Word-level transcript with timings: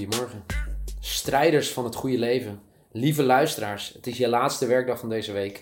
Goedemorgen. 0.00 0.44
Strijders 1.00 1.72
van 1.72 1.84
het 1.84 1.94
goede 1.94 2.18
leven. 2.18 2.62
Lieve 2.92 3.22
luisteraars, 3.22 3.92
het 3.92 4.06
is 4.06 4.16
je 4.16 4.28
laatste 4.28 4.66
werkdag 4.66 4.98
van 4.98 5.08
deze 5.08 5.32
week. 5.32 5.60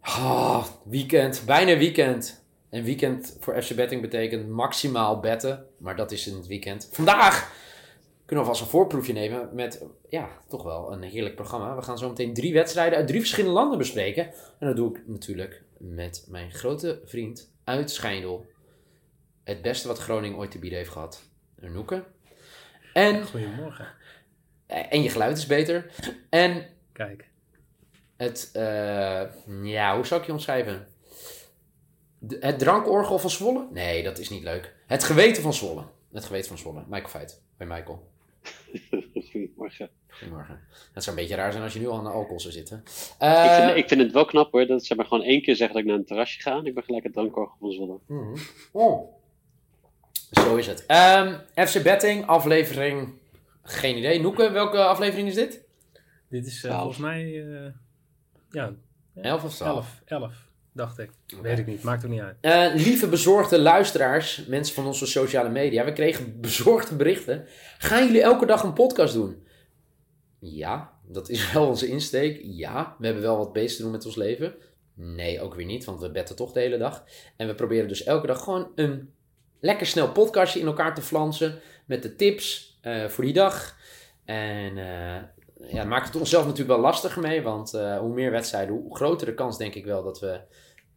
Ah, 0.00 0.66
weekend, 0.84 1.42
bijna 1.46 1.76
weekend. 1.76 2.44
En 2.70 2.84
weekend 2.84 3.36
voor 3.40 3.62
FC 3.62 3.74
Betting 3.74 4.00
betekent 4.00 4.48
maximaal 4.48 5.20
betten. 5.20 5.66
Maar 5.78 5.96
dat 5.96 6.12
is 6.12 6.26
in 6.26 6.34
het 6.34 6.46
weekend. 6.46 6.88
Vandaag 6.92 7.54
kunnen 8.24 8.44
we 8.44 8.50
vast 8.50 8.62
een 8.62 8.70
voorproefje 8.70 9.12
nemen 9.12 9.48
met, 9.52 9.84
ja, 10.08 10.28
toch 10.48 10.62
wel 10.62 10.92
een 10.92 11.02
heerlijk 11.02 11.34
programma. 11.34 11.76
We 11.76 11.82
gaan 11.82 11.98
zo 11.98 12.08
meteen 12.08 12.34
drie 12.34 12.52
wedstrijden 12.52 12.98
uit 12.98 13.06
drie 13.06 13.20
verschillende 13.20 13.54
landen 13.54 13.78
bespreken. 13.78 14.24
En 14.58 14.66
dat 14.66 14.76
doe 14.76 14.90
ik 14.90 15.02
natuurlijk 15.06 15.62
met 15.78 16.24
mijn 16.28 16.52
grote 16.52 17.00
vriend 17.04 17.52
uit 17.64 17.90
Schijndel. 17.90 18.46
Het 19.44 19.62
beste 19.62 19.88
wat 19.88 19.98
Groningen 19.98 20.38
ooit 20.38 20.50
te 20.50 20.58
bieden 20.58 20.78
heeft 20.78 20.90
gehad. 20.90 21.22
Noeke. 21.60 22.04
En, 22.92 23.24
Goedemorgen. 23.26 23.86
en 24.66 25.02
je 25.02 25.08
geluid 25.10 25.36
is 25.38 25.46
beter. 25.46 25.90
En 26.30 26.66
Kijk. 26.92 27.28
het, 28.16 28.50
eh, 28.52 29.22
ja, 29.62 29.94
hoe 29.94 30.06
zou 30.06 30.20
ik 30.20 30.26
je 30.26 30.32
omschrijven? 30.32 30.86
De- 32.18 32.36
het 32.40 32.58
drankorgel 32.58 33.18
van 33.18 33.30
Zwolle? 33.30 33.66
Nee, 33.72 34.02
dat 34.02 34.18
is 34.18 34.28
niet 34.30 34.42
leuk. 34.42 34.74
Het 34.86 35.04
geweten 35.04 35.42
van 35.42 35.54
Zwolle. 35.54 35.84
Het 36.12 36.24
geweten 36.24 36.48
van 36.48 36.58
Zwolle. 36.58 36.82
Michael 36.88 37.08
Feit. 37.08 37.42
Bij 37.56 37.66
Michael. 37.66 38.10
Goedemorgen. 39.30 39.90
Goedemorgen. 40.08 40.60
Het 40.92 41.02
zou 41.04 41.16
een 41.16 41.22
beetje 41.22 41.38
raar 41.38 41.52
zijn 41.52 41.64
als 41.64 41.72
je 41.72 41.78
nu 41.78 41.86
al 41.88 41.98
aan 41.98 42.04
de 42.04 42.10
alcohol 42.10 42.40
zou 42.40 42.52
zitten. 42.52 42.82
ik, 42.84 43.14
Eh, 43.18 43.64
vind, 43.66 43.76
ik 43.76 43.88
vind 43.88 44.00
het 44.00 44.12
wel 44.12 44.24
knap 44.24 44.52
hoor, 44.52 44.66
dat 44.66 44.84
ze 44.84 44.94
maar 44.94 45.06
gewoon 45.06 45.24
één 45.24 45.42
keer 45.42 45.56
zeggen 45.56 45.74
dat 45.76 45.84
ik 45.84 45.90
naar 45.90 45.98
een 46.00 46.06
terrasje 46.06 46.40
ga 46.40 46.56
en 46.56 46.66
ik 46.66 46.74
ben 46.74 46.84
gelijk 46.84 47.04
het 47.04 47.12
drankorgel 47.12 47.56
van 47.60 47.72
Zwolle. 47.72 47.98
mhm. 48.06 48.36
Oh. 48.72 49.14
Zo 50.32 50.56
is 50.56 50.66
het. 50.66 50.86
Ehm, 50.86 51.34
FC 51.54 51.82
Betting, 51.82 52.26
aflevering... 52.26 53.20
Geen 53.62 53.96
idee. 53.96 54.20
Noeke, 54.20 54.50
welke 54.50 54.78
aflevering 54.84 55.28
is 55.28 55.34
dit? 55.34 55.64
Dit 56.28 56.46
is 56.46 56.64
eh, 56.64 56.76
volgens 56.76 56.98
mij, 56.98 57.44
eh, 57.46 57.72
ja, 58.50 58.72
11 59.14 59.44
of 59.44 59.54
12? 59.54 60.02
11, 60.04 60.22
11, 60.24 60.48
dacht 60.72 60.98
ik. 60.98 61.10
Weet 61.42 61.58
ik 61.58 61.66
niet, 61.66 61.82
maakt 61.82 62.04
ook 62.04 62.10
niet 62.10 62.20
uit. 62.20 62.36
Eh, 62.40 62.74
lieve 62.74 63.08
bezorgde 63.08 63.60
luisteraars, 63.60 64.46
mensen 64.46 64.74
van 64.74 64.86
onze 64.86 65.06
sociale 65.06 65.48
media, 65.48 65.84
we 65.84 65.92
kregen 65.92 66.40
bezorgde 66.40 66.96
berichten. 66.96 67.46
Gaan 67.78 68.06
jullie 68.06 68.22
elke 68.22 68.46
dag 68.46 68.62
een 68.62 68.72
podcast 68.72 69.14
doen? 69.14 69.46
Ja, 70.38 70.92
dat 71.06 71.28
is 71.28 71.52
wel 71.52 71.66
onze 71.66 71.88
insteek. 71.88 72.40
Ja, 72.42 72.96
we 72.98 73.04
hebben 73.04 73.22
wel 73.22 73.36
wat 73.36 73.52
bezig 73.52 73.76
te 73.76 73.82
doen 73.82 73.92
met 73.92 74.06
ons 74.06 74.16
leven. 74.16 74.54
Nee, 74.94 75.40
ook 75.40 75.54
weer 75.54 75.66
niet, 75.66 75.84
want 75.84 76.00
we 76.00 76.10
betten 76.10 76.36
toch 76.36 76.52
de 76.52 76.60
hele 76.60 76.78
dag. 76.78 77.04
En 77.36 77.46
we 77.46 77.54
proberen 77.54 77.88
dus 77.88 78.04
elke 78.04 78.26
dag 78.26 78.42
gewoon 78.42 78.72
een 78.74 79.12
lekker 79.62 79.86
snel 79.86 80.12
podcastje 80.12 80.60
in 80.60 80.66
elkaar 80.66 80.94
te 80.94 81.02
flansen. 81.02 81.60
Met 81.86 82.02
de 82.02 82.16
tips 82.16 82.78
eh, 82.80 83.08
voor 83.08 83.24
die 83.24 83.32
dag. 83.32 83.76
En 84.24 84.78
eh, 84.78 85.72
ja, 85.72 85.84
maakt 85.84 86.06
het 86.06 86.16
onszelf 86.16 86.42
natuurlijk 86.42 86.70
wel 86.70 86.80
lastiger 86.80 87.22
mee. 87.22 87.42
Want 87.42 87.74
eh, 87.74 87.98
hoe 87.98 88.12
meer 88.12 88.30
wedstrijden, 88.30 88.74
hoe 88.74 88.96
groter 88.96 89.26
de 89.26 89.34
kans 89.34 89.58
denk 89.58 89.74
ik 89.74 89.84
wel 89.84 90.02
dat 90.02 90.20
we 90.20 90.40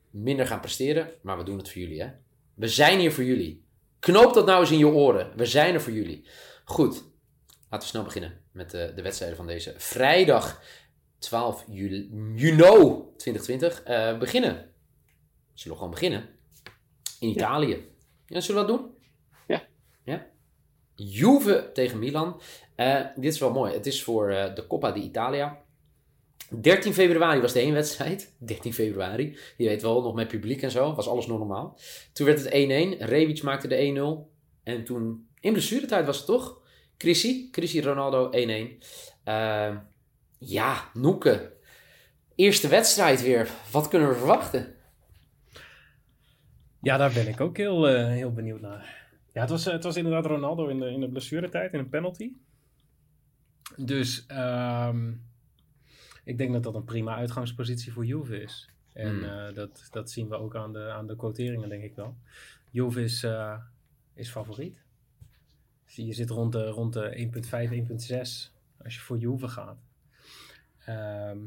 minder 0.10 0.48
gaan 0.48 0.60
presteren. 0.60 1.10
Maar 1.22 1.38
we 1.38 1.44
doen 1.44 1.58
het 1.58 1.72
voor 1.72 1.82
jullie, 1.82 2.02
hè. 2.02 2.10
We 2.54 2.68
zijn 2.68 3.00
hier 3.00 3.12
voor 3.12 3.24
jullie. 3.24 3.64
Knoop 4.00 4.34
dat 4.34 4.46
nou 4.46 4.60
eens 4.60 4.72
in 4.72 4.78
je 4.78 4.88
oren. 4.88 5.32
We 5.36 5.46
zijn 5.46 5.74
er 5.74 5.82
voor 5.82 5.94
jullie. 5.94 6.28
Goed, 6.64 7.04
laten 7.46 7.80
we 7.80 7.86
snel 7.86 8.04
beginnen 8.04 8.42
met 8.52 8.72
de, 8.72 8.92
de 8.96 9.02
wedstrijden 9.02 9.38
van 9.38 9.48
deze 9.48 9.74
vrijdag 9.78 10.62
12 11.18 11.66
juli, 11.68 12.10
juni 12.36 13.04
2020. 13.18 13.84
Eh, 13.84 14.12
we 14.12 14.18
beginnen. 14.18 14.72
Zullen 15.54 15.78
we 15.78 15.84
gewoon 15.84 15.92
beginnen? 15.92 16.30
In 17.20 17.30
Italië. 17.30 17.95
Ja, 18.28 18.40
zullen 18.40 18.66
we 18.66 18.68
dat 18.68 18.78
doen? 18.78 18.92
Ja. 19.48 19.64
Ja. 20.04 20.28
Juve 20.96 21.70
tegen 21.74 22.00
Milan. 22.00 22.42
Eh, 22.76 23.02
dit 23.16 23.34
is 23.34 23.40
wel 23.40 23.52
mooi. 23.52 23.74
Het 23.74 23.86
is 23.86 24.04
voor 24.04 24.30
eh, 24.30 24.56
de 24.56 24.68
Coppa 24.68 24.92
d'Italia. 24.92 25.64
13 26.50 26.94
februari 26.94 27.40
was 27.42 27.54
de 27.54 27.60
heenwedstrijd. 27.60 28.34
13 28.38 28.74
februari. 28.74 29.38
Je 29.58 29.68
weet 29.68 29.82
wel, 29.82 30.02
nog 30.02 30.16
met 30.16 30.28
publiek 30.28 30.62
en 30.62 30.72
zo. 30.72 30.94
Was 30.94 31.08
alles 31.08 31.28
nog 31.28 31.38
normaal. 31.38 31.78
Toen 32.14 32.26
werd 32.26 32.44
het 32.44 32.54
1-1. 32.54 33.00
Rebic 33.00 33.44
maakte 33.44 33.68
de 33.68 34.26
1-0. 34.28 34.34
En 34.64 34.84
toen, 34.84 35.28
in 35.40 35.52
blessuretijd 35.52 36.06
was 36.06 36.18
het 36.18 36.26
toch? 36.26 36.62
Chrissy. 36.98 37.48
Chrissy 37.52 37.82
Ronaldo 37.82 38.30
1-1. 38.32 38.84
Eh, 39.24 39.76
ja, 40.40 40.90
Noeke. 40.94 41.54
Eerste 42.36 42.68
wedstrijd 42.68 43.22
weer. 43.22 43.50
Wat 43.72 43.88
kunnen 43.88 44.10
we 44.10 44.16
verwachten? 44.16 44.76
Ja, 46.86 46.98
daar 46.98 47.14
ben 47.14 47.28
ik 47.28 47.42
ook 47.42 47.58
heel, 47.58 47.88
eh, 47.88 48.08
heel 48.08 48.34
benieuwd 48.34 48.62
naar. 48.62 49.08
Ja, 49.34 49.42
het 49.42 49.50
was, 49.50 49.66
eh, 49.66 49.74
het 49.74 49.84
was 49.84 49.96
inderdaad 49.96 50.26
Ronaldo 50.26 50.68
in 50.68 50.80
de, 50.80 50.90
in 50.92 51.00
de 51.00 51.10
blessuretijd, 51.10 51.74
in 51.74 51.80
een 51.80 51.90
penalty. 51.90 52.32
Dus 53.78 54.26
ehm, 54.26 55.12
ik 56.24 56.38
denk 56.38 56.54
dat 56.54 56.64
dat 56.64 56.76
een 56.76 56.84
prima 56.84 57.16
uitgangspositie 57.16 57.94
voor 57.94 58.06
Juve 58.06 58.42
is. 58.42 58.70
En 58.94 59.16
Hmm. 59.16 59.24
eh, 59.24 59.56
dat, 59.56 59.88
dat 59.92 60.12
zien 60.12 60.30
we 60.30 60.36
ook 60.36 60.56
aan 60.56 60.74
de, 60.74 60.92
aan 60.92 61.08
de 61.08 61.16
quoteringen, 61.16 61.70
denk 61.70 61.84
ik 61.84 61.96
wel. 61.96 62.18
Juve 62.72 63.04
is, 63.04 63.26
is 64.14 64.30
favoriet. 64.30 64.82
Dus 65.86 65.96
je 65.96 66.14
zit 66.14 66.30
rond 66.30 66.52
de, 66.52 66.66
rond 66.68 66.94
de 66.94 67.16
1.5, 67.16 67.72
1.6 67.72 68.52
als 68.84 68.94
je 68.96 69.00
voor 69.00 69.18
Juve 69.18 69.48
gaat. 69.48 69.78
Ehm, 70.86 71.38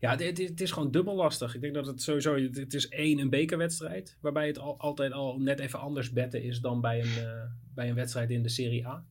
ja, 0.00 0.16
het, 0.16 0.38
het, 0.38 0.60
is 0.60 0.70
gewoon 0.70 0.90
dubbel 0.90 1.14
lastig. 1.14 1.54
Ik 1.54 1.60
denk 1.60 1.74
dat 1.74 1.86
het 1.86 2.02
sowieso... 2.02 2.34
Het, 2.36 2.74
is 2.74 2.88
één, 2.88 3.18
een 3.18 3.30
bekerwedstrijd. 3.30 4.16
Waarbij 4.20 4.46
het 4.46 4.58
al, 4.58 4.78
altijd 4.78 5.12
al 5.12 5.38
net 5.38 5.58
even 5.58 5.78
anders 5.78 6.12
betten 6.12 6.42
is 6.42 6.60
dan 6.60 6.80
bij 6.80 7.00
een, 7.00 7.24
eh, 7.24 7.42
bij 7.74 7.88
een 7.88 7.94
wedstrijd 7.94 8.30
in 8.30 8.42
de 8.42 8.48
Serie 8.48 8.86
A. 8.86 9.04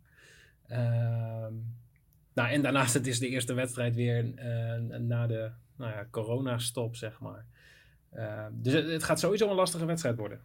Ehm, 0.67 1.53
nou, 2.33 2.49
en 2.49 2.61
daarnaast, 2.61 2.93
het 2.93 3.07
is 3.07 3.19
de 3.19 3.27
eerste 3.27 3.53
wedstrijd 3.53 3.95
weer 3.95 4.35
eh, 4.35 4.99
na 4.99 5.27
de 5.27 5.51
nou 5.75 5.91
ja, 5.91 6.07
coronastop, 6.11 6.95
zeg 6.95 7.19
maar. 7.19 7.45
Ehm, 8.11 8.51
dus 8.53 8.73
het, 8.73 9.03
gaat 9.03 9.19
sowieso 9.19 9.49
een 9.49 9.55
lastige 9.55 9.85
wedstrijd 9.85 10.17
worden. 10.17 10.41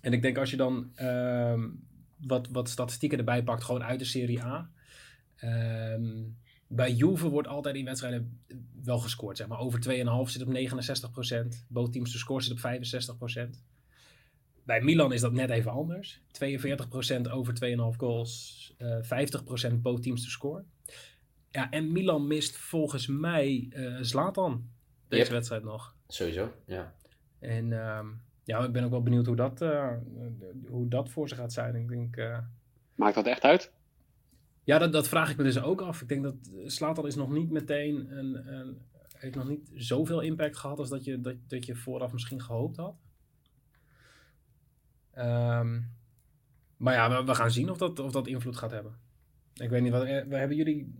En 0.00 0.12
ik 0.12 0.22
denk 0.22 0.38
als 0.38 0.50
je 0.50 0.56
dan 0.56 0.92
ehm, 0.94 1.68
wat, 2.16 2.48
wat 2.48 2.68
statistieken 2.68 3.18
erbij 3.18 3.42
pakt, 3.42 3.64
gewoon 3.64 3.84
uit 3.84 3.98
de 3.98 4.04
Serie 4.04 4.42
A. 4.42 4.70
Ehm, 5.36 6.22
bij 6.72 6.92
Juve 6.92 7.28
wordt 7.28 7.48
altijd 7.48 7.74
in 7.76 7.84
wedstrijden 7.84 8.40
wel 8.82 8.98
gescoord. 8.98 9.36
Zeg 9.36 9.46
maar. 9.46 9.58
Over 9.58 9.80
2,5 9.80 10.30
zit 10.30 10.42
op 10.42 10.48
69%. 10.48 11.66
Both 11.68 11.92
teams 11.92 12.12
de 12.12 12.18
score 12.18 12.42
zit 12.42 12.52
op 12.52 12.58
65%. 12.58 13.62
Bij 14.62 14.80
Milan 14.80 15.12
is 15.12 15.20
dat 15.20 15.32
net 15.32 15.50
even 15.50 15.70
anders. 15.70 16.20
42% 16.32 17.30
over 17.30 17.54
2,5 17.54 17.96
goals. 17.96 18.74
eh 18.78 19.02
50% 19.02 19.74
both 19.82 20.02
teams 20.02 20.24
de 20.24 20.30
score. 20.30 20.64
Ja, 21.50 21.70
en 21.70 21.92
Milan 21.92 22.26
mist 22.26 22.56
volgens 22.56 23.06
mij 23.06 23.66
eh 23.70 23.96
Zlatan 24.00 24.68
deze 25.08 25.22
Yep. 25.22 25.32
wedstrijd 25.32 25.62
nog. 25.62 25.94
Sowieso, 26.06 26.52
ja. 26.66 26.94
En 27.38 27.72
ehm, 27.72 28.06
ja, 28.44 28.64
ik 28.64 28.72
ben 28.72 28.84
ook 28.84 28.90
wel 28.90 29.02
benieuwd 29.02 29.26
hoe 29.26 29.36
dat, 29.36 29.60
eh, 29.62 29.92
hoe 30.68 30.88
dat 30.88 31.10
voor 31.10 31.28
ze 31.28 31.34
gaat 31.34 31.52
zijn. 31.52 31.74
Ik 31.74 31.88
denk, 31.88 32.16
eh, 32.16 32.38
Maakt 32.94 33.14
dat 33.14 33.26
echt 33.26 33.42
uit? 33.42 33.72
Ja, 34.64 34.78
dat, 34.78 34.92
dat 34.92 35.08
vraag 35.08 35.30
ik 35.30 35.36
me 35.36 35.42
dus 35.42 35.60
ook 35.60 35.80
af. 35.80 36.00
Ik 36.00 36.08
denk 36.08 36.22
dat 36.22 36.34
Slatan 36.66 37.06
is 37.06 37.14
nog 37.14 37.30
niet 37.30 37.50
meteen 37.50 38.18
een, 38.18 38.52
een, 38.54 38.78
heeft 39.16 39.34
nog 39.34 39.48
niet 39.48 39.70
zoveel 39.74 40.20
impact 40.20 40.56
gehad 40.56 40.78
als 40.78 40.88
dat 40.88 41.04
je, 41.04 41.20
dat, 41.20 41.36
dat 41.46 41.66
je 41.66 41.74
vooraf 41.74 42.12
misschien 42.12 42.42
gehoopt 42.42 42.76
had. 42.76 42.94
Ehm, 45.12 45.80
maar 46.76 46.94
ja, 46.94 47.10
we, 47.10 47.24
we 47.24 47.34
gaan 47.34 47.50
zien 47.50 47.70
of 47.70 47.78
dat, 47.78 47.98
of 47.98 48.12
dat 48.12 48.26
invloed 48.26 48.56
gaat 48.56 48.70
hebben. 48.70 48.98
Ik 49.54 49.70
weet 49.70 49.82
niet, 49.82 49.92
wat, 49.92 50.02
eh, 50.02 50.22
we 50.28 50.36
hebben 50.36 50.56
jullie, 50.56 50.94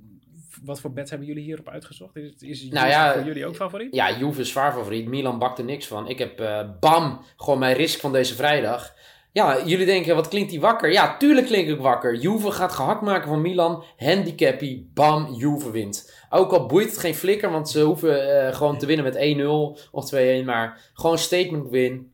wat 0.63 0.81
voor 0.81 0.93
bets 0.93 1.11
hebben 1.11 1.29
jullie 1.29 1.43
hierop 1.43 1.69
uitgezocht? 1.69 2.17
Is, 2.17 2.35
is 2.39 2.69
Nou 2.69 2.89
ja, 2.89 3.13
voor 3.13 3.25
jullie 3.25 3.47
ook 3.47 3.57
favoriet? 3.57 3.95
Ja, 3.95 4.19
Juve 4.19 4.41
is 4.41 4.51
zwaar 4.51 4.73
favoriet. 4.73 5.09
Milan 5.09 5.39
bakt 5.39 5.59
er 5.59 5.65
niks 5.65 5.87
van. 5.87 6.09
Ik 6.09 6.19
heb 6.19 6.41
eh, 6.41 6.71
bam, 6.81 7.25
gewoon 7.37 7.59
mijn 7.59 7.77
risk 7.77 8.01
van 8.01 8.13
deze 8.13 8.35
vrijdag. 8.35 8.95
Ja, 9.33 9.67
jullie 9.67 9.87
denken, 9.87 10.15
wat 10.15 10.29
klinkt 10.29 10.51
die 10.51 10.61
wakker? 10.61 10.93
Ja, 10.93 11.17
tuurlijk 11.17 11.47
klink 11.47 11.69
ik 11.69 11.79
wakker. 11.79 12.15
Juve 12.15 12.51
gaat 12.51 12.73
gehakt 12.73 13.01
maken 13.01 13.29
van 13.29 13.41
Milan. 13.41 13.85
Handicappie, 13.97 14.91
bam, 14.95 15.35
Juve 15.35 15.71
wint. 15.71 16.25
Ook 16.31 16.53
al 16.53 16.67
boeit 16.67 16.91
het 16.91 16.99
geen 16.99 17.15
flikker, 17.15 17.51
want 17.51 17.71
ze 17.71 17.81
hoeven 17.81 18.47
eh, 18.47 18.55
gewoon 18.55 18.79
te 18.79 18.87
winnen 18.87 19.05
met 19.05 19.17
1-0 19.17 19.89
of 19.91 20.15
2-1. 20.15 20.45
Maar 20.45 20.91
gewoon 20.95 21.19
statement 21.19 21.71
win. 21.71 22.13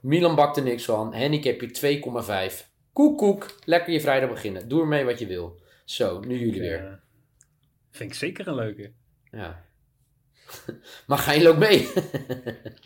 Milan 0.00 0.34
bakt 0.34 0.56
er 0.56 0.62
niks 0.62 0.84
van. 0.84 1.14
Handicap 1.14 1.60
je 1.60 2.00
2,5. 2.50 2.66
Koek, 2.92 3.18
koek. 3.18 3.54
Lekker 3.64 3.92
je 3.92 4.00
vrijdag 4.00 4.30
beginnen. 4.30 4.68
Doe 4.68 4.80
ermee 4.80 5.04
wat 5.04 5.18
je 5.18 5.26
wil. 5.26 5.60
Zo, 5.84 6.20
nu 6.20 6.38
jullie 6.38 6.60
weer. 6.60 6.84
Eh, 6.84 6.92
vind 7.90 8.10
ik 8.10 8.16
zeker 8.16 8.48
een 8.48 8.54
leuke. 8.54 8.92
Ja. 9.30 9.64
maar 11.06 11.18
gaan 11.18 11.34
jullie 11.34 11.48
ook 11.48 11.58
mee? 11.58 11.88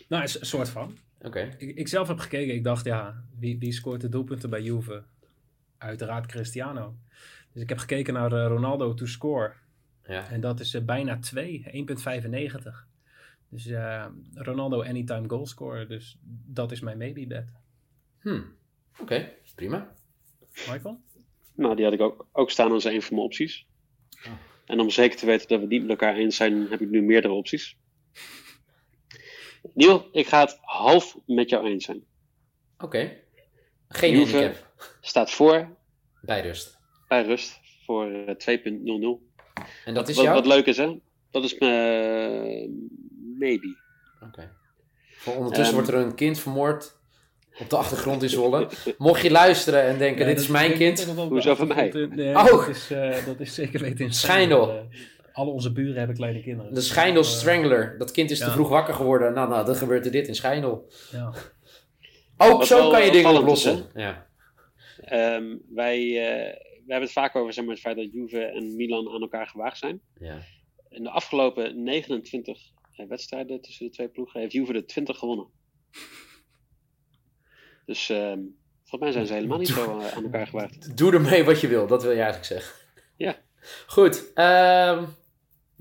Nou, 0.09 0.25
is 0.25 0.41
een 0.41 0.47
soort 0.47 0.69
van. 0.69 0.99
Oké. 1.23 1.55
Ik, 1.59 1.77
ik 1.77 1.89
zelf 1.89 2.09
heb 2.09 2.19
gekeken, 2.19 2.55
ik 2.55 2.65
dacht, 2.65 2.85
ja, 2.85 3.25
wie, 3.39 3.59
wie 3.59 3.73
scoort 3.73 4.01
de 4.01 4.09
doelpunten 4.09 4.51
bij 4.51 4.63
Juve? 4.63 5.03
Uiteraard 5.79 6.27
Cristiano. 6.27 6.97
Dus 7.53 7.63
ik 7.63 7.69
heb 7.69 7.79
gekeken 7.79 8.15
naar 8.15 8.33
eh, 8.33 8.47
Ronaldo 8.47 8.95
to 8.95 9.07
score. 9.07 9.53
Ja. 10.07 10.31
En 10.31 10.41
dat 10.41 10.61
is 10.61 10.75
eh, 10.75 10.83
bijna 10.83 11.19
2, 11.19 11.87
1,95. 11.89 12.91
Dus 13.49 13.67
eh, 13.67 14.07
Ronaldo 14.35 14.83
anytime 14.83 15.29
goal 15.29 15.47
scorer. 15.47 15.89
Dus 15.89 16.19
dat 16.47 16.73
is 16.73 16.81
mijn 16.81 16.99
maybe 16.99 17.27
bet. 17.27 17.49
Hm. 18.21 18.43
Oké, 19.01 19.33
prima. 19.55 19.93
Michael? 20.71 21.01
Nou, 21.55 21.77
die 21.77 21.85
had 21.85 21.95
ik 21.95 22.01
ook, 22.01 22.27
ook 22.33 22.51
staan 22.51 22.73
als 22.73 22.85
een 22.85 23.03
van 23.03 23.15
mijn 23.15 23.27
opties. 23.27 23.67
Oh. 24.27 24.33
En 24.65 24.81
om 24.81 24.91
zeker 24.91 25.19
te 25.19 25.27
weten 25.27 25.49
dat 25.49 25.57
we 25.57 25.65
het 25.65 25.73
niet 25.73 25.81
met 25.81 25.91
elkaar 25.91 26.17
eens 26.17 26.37
zijn, 26.37 26.67
heb 26.69 26.81
ik 26.81 26.91
nu 26.91 27.03
meerdere 27.03 27.35
opties. 27.35 27.77
Niel, 29.75 30.09
ik 30.13 30.27
ga 30.27 30.41
het 30.41 30.59
half 30.61 31.17
met 31.27 31.51
jou 31.51 31.67
eens 31.67 31.85
zijn. 31.85 32.05
Oké. 32.79 33.13
Geen 33.89 34.13
Juve. 34.19 34.37
handicap. 34.37 34.71
Staat 35.01 35.31
voor 35.31 35.77
Bij 36.21 36.41
rust. 36.41 36.79
bij 37.09 37.25
rust 37.25 37.61
voor 37.87 38.11
eh, 38.11 38.35
2.00. 38.37 39.21
En 39.85 39.95
dat 39.95 40.09
is 40.09 40.17
Wat, 40.17 40.25
jou? 40.25 40.35
wat 40.37 40.47
leuk 40.47 40.67
is, 40.67 40.77
hè? 40.77 40.99
Dat 41.31 41.45
is 41.45 41.59
mijn 41.59 42.91
maybe. 43.39 43.77
Oké. 44.23 44.53
Voor 45.17 45.35
ondertussen 45.35 45.67
Ehm. 45.67 45.75
wordt 45.85 45.89
er 45.89 46.07
een 46.07 46.15
kind 46.15 46.39
vermoord 46.39 47.01
op 47.59 47.71
de 47.71 47.77
achtergrond 47.77 48.23
in 48.23 48.29
Zwolle. 48.29 48.69
Mocht 48.99 49.23
je 49.23 49.31
luisteren 49.31 49.83
en 49.83 49.99
denken, 49.99 50.27
dit 50.27 50.41
is 50.41 50.47
mijn 50.47 50.73
kind. 50.73 51.05
Hoezo 51.05 51.55
van 51.55 51.69
mij? 51.69 51.89
Nee, 52.11 52.35
Oh. 52.35 52.45
dat, 52.45 52.69
is, 52.69 52.91
eh, 52.91 53.27
dat 53.27 53.41
is 53.41 53.55
zeker 53.55 53.81
weten 53.81 54.05
in 54.05 54.13
Schijndel. 54.15 54.89
Alle 55.33 55.51
onze 55.51 55.73
buren 55.73 55.97
hebben 55.97 56.17
kleine 56.17 56.43
kinderen. 56.43 56.75
De 56.75 56.81
Schijndel 56.81 57.23
Eh, 57.23 57.29
Strangler. 57.29 57.99
Dat 57.99 58.11
kind 58.11 58.31
is 58.31 58.39
te 58.39 58.51
vroeg 58.51 58.69
wakker 58.69 58.95
geworden. 58.95 59.33
Nou, 59.35 59.49
nou, 59.49 59.67
dan 59.67 59.75
gebeurt 59.75 60.05
er 60.07 60.13
dit 60.13 60.29
in 60.29 60.35
Schijndel. 60.35 60.93
Ja. 61.13 61.33
Ook 62.37 62.59
Wat 62.59 62.67
zo 62.67 62.91
kan 62.91 63.05
je 63.05 63.11
dingen 63.11 63.39
oplossen. 63.39 63.85
Ja. 63.95 64.27
Ehm, 65.01 65.57
wij, 65.69 65.99
eh, 66.01 66.55
we 66.57 66.93
hebben 66.93 67.03
het 67.09 67.13
vaak 67.13 67.37
over 67.37 67.53
zeg 67.53 67.65
maar, 67.65 67.73
het 67.75 67.83
feit 67.83 67.97
dat 67.97 68.13
Juve 68.13 68.45
en 68.45 68.77
Milan 68.77 69.09
aan 69.09 69.21
elkaar 69.21 69.47
gewaagd 69.47 69.79
zijn. 69.79 70.01
Ja. 70.21 70.39
In 70.89 71.03
de 71.03 71.11
afgelopen 71.11 71.83
29 71.83 72.61
eh, 72.97 73.07
wedstrijden 73.07 73.61
tussen 73.61 73.87
de 73.87 73.93
twee 73.93 74.09
ploegen 74.09 74.41
heeft 74.41 74.53
Juve 74.53 74.73
er 74.73 74.87
20 74.87 75.19
gewonnen. 75.19 75.47
Dus 77.87 78.09
ehm, 78.11 78.39
volgens 78.85 79.01
mij 79.01 79.13
zijn 79.13 79.27
ze 79.27 79.33
helemaal 79.33 79.59
niet 79.59 79.69
zo 79.69 80.01
aan 80.17 80.25
elkaar 80.25 80.47
gewaagd. 80.47 80.97
Doe 80.97 81.13
ermee 81.13 81.45
wat 81.45 81.61
je 81.61 81.69
wil, 81.69 81.87
dat 81.87 82.03
wil 82.03 82.11
je 82.11 82.17
eigenlijk 82.21 82.47
zeggen. 82.47 82.75
Ja. 83.17 83.37
Goed. 83.87 84.33
ehm, 84.35 85.05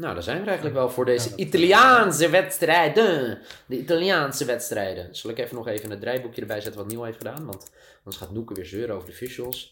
nou, 0.02 0.14
dan 0.14 0.24
zijn 0.24 0.40
we 0.42 0.46
eigenlijk 0.46 0.76
wel 0.76 0.90
voor 0.90 1.06
deze 1.06 1.30
Ja, 1.30 1.36
Italiaanse 1.36 2.30
wedstrijden. 2.30 3.40
De 3.66 3.78
Italiaanse 3.80 4.46
wedstrijden. 4.46 5.16
Zal 5.16 5.30
ik 5.32 5.38
even 5.38 5.56
nog 5.56 5.68
even 5.68 5.90
het 5.90 6.02
draaiboekje 6.02 6.42
erbij 6.42 6.62
zetten 6.62 6.82
wat 6.82 6.92
Nieuw 6.92 7.04
heeft 7.04 7.18
gedaan? 7.18 7.46
Want 7.46 7.72
anders 7.98 8.18
gaat 8.18 8.32
Noeke 8.32 8.54
weer 8.54 8.66
zeuren 8.66 8.96
over 8.96 9.08
de 9.08 9.16
visuals. 9.16 9.72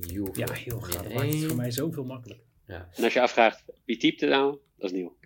Juve. 0.00 0.30
ja, 0.34 0.52
heel 0.52 0.80
graag. 0.80 1.02
Dat 1.02 1.12
maakt 1.12 1.32
het 1.34 1.44
voor 1.44 1.56
mij 1.56 1.70
zoveel 1.70 2.04
makkelijker. 2.04 2.44
En 2.66 3.04
als 3.04 3.12
je 3.12 3.20
afvraagt, 3.20 3.64
wie 3.84 3.96
typt 3.96 4.22
er 4.22 4.28
nou? 4.28 4.58
Dat 4.76 4.90
is 4.90 4.96
nieuw. 4.96 5.16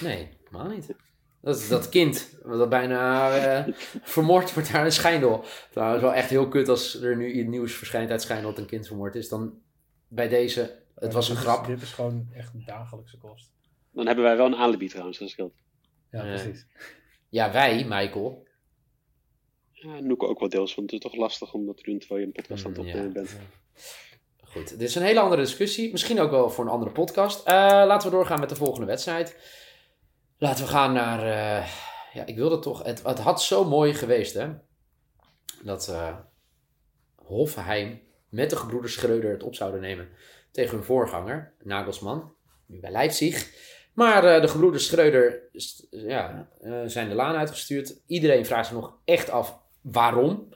Nee, 0.00 0.28
helemaal 0.44 0.68
niet. 0.74 0.94
Dat 1.40 1.56
is 1.58 1.68
dat 1.68 1.88
kind 1.88 2.36
dat 2.44 2.68
bijna 2.68 3.30
eh, 3.36 3.72
vermoord 4.02 4.54
wordt 4.54 4.72
daar 4.72 4.84
in 4.84 4.92
Schijndel. 4.92 5.44
Trouwens, 5.70 6.02
wel 6.02 6.14
echt 6.14 6.30
heel 6.30 6.48
kut 6.48 6.68
als 6.68 7.02
er 7.02 7.16
nu 7.16 7.32
iets 7.32 7.48
nieuws 7.48 7.72
verschijnt 7.74 8.10
uit 8.10 8.22
Schijndel 8.22 8.50
dat 8.50 8.58
een 8.58 8.66
kind 8.66 8.86
vermoord 8.86 9.14
is. 9.14 9.28
Dan 9.28 9.58
bij 10.08 10.28
deze, 10.28 10.78
het 10.94 11.12
was 11.12 11.28
een 11.28 11.34
dit 11.34 11.44
is- 11.44 11.50
grap. 11.50 11.66
Dit 11.66 11.82
is 11.82 11.92
gewoon 11.92 12.28
echt 12.34 12.54
een 12.54 12.62
dagelijkse 12.66 13.16
kost. 13.18 13.50
Dan 13.96 14.06
hebben 14.06 14.24
wij 14.24 14.36
wel 14.36 14.46
een 14.46 14.56
alibi 14.56 14.88
trouwens, 14.88 15.18
dat 15.18 15.28
scheelt. 15.28 15.54
Ja, 16.10 16.22
precies. 16.22 16.66
Ja, 17.28 17.52
wij, 17.52 17.84
Michael. 17.84 18.46
Ja, 19.72 20.00
Noeke 20.00 20.26
ook 20.26 20.40
wel 20.40 20.48
deels, 20.48 20.74
want 20.74 20.90
het 20.90 21.02
is 21.04 21.10
toch 21.10 21.20
lastig 21.20 21.52
om 21.52 21.66
dat 21.66 21.76
te 21.76 21.82
doen 21.82 21.98
terwijl 21.98 22.20
je 22.20 22.26
een 22.26 22.32
podcast 22.32 22.64
aan 22.64 22.70
het 22.72 22.80
Mm, 22.80 22.86
opnemen 22.86 23.08
ja. 23.08 23.12
bent. 23.12 23.36
Goed, 24.44 24.68
dit 24.68 24.80
is 24.88 24.94
een 24.94 25.02
hele 25.02 25.20
andere 25.20 25.42
discussie. 25.42 25.90
Misschien 25.92 26.20
ook 26.20 26.30
wel 26.30 26.50
voor 26.50 26.64
een 26.64 26.70
andere 26.70 26.90
podcast. 26.92 27.46
Eh, 27.46 27.54
laten 27.86 28.10
we 28.10 28.16
doorgaan 28.16 28.40
met 28.40 28.48
de 28.48 28.56
volgende 28.56 28.86
wedstrijd. 28.86 29.36
Laten 30.38 30.64
we 30.64 30.70
gaan 30.70 30.92
naar... 30.92 31.20
eh, 31.20 31.68
ja, 32.12 32.26
ik 32.26 32.36
wilde 32.36 32.58
toch... 32.58 32.82
Het, 32.82 33.02
het 33.02 33.18
had 33.18 33.42
zo 33.42 33.64
mooi 33.64 33.94
geweest, 33.94 34.34
hè. 34.34 34.48
Dat 35.62 35.88
eh 35.88 36.16
Hoffenheim 37.14 38.00
met 38.28 38.50
de 38.50 38.56
gebroeders 38.56 38.92
Schreuder 38.92 39.30
het 39.30 39.42
op 39.42 39.54
zouden 39.54 39.80
nemen 39.80 40.08
tegen 40.50 40.76
hun 40.76 40.84
voorganger, 40.84 41.54
Nagelsman. 41.62 42.34
Nu 42.66 42.80
bij 42.80 42.90
Leipzig. 42.90 43.50
Maar 43.96 44.24
eh, 44.24 44.40
de 44.40 44.48
gebroeders 44.48 44.86
Schreuder 44.86 45.40
ja, 45.90 46.48
eh, 46.60 46.72
zijn 46.86 47.08
de 47.08 47.14
laan 47.14 47.34
uitgestuurd. 47.36 47.96
Iedereen 48.06 48.46
vraagt 48.46 48.66
zich 48.66 48.76
nog 48.76 48.92
echt 49.04 49.30
af 49.30 49.58
waarom. 49.80 50.48